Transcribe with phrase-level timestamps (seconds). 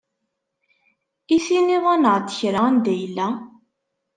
[1.35, 3.27] I tinid-aneɣ-d kan anda yella?